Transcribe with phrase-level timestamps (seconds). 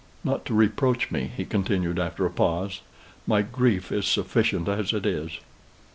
[0.23, 2.81] "Not to reproach me," he continued after a pause.
[3.27, 5.37] "My grief is sufficient as it is."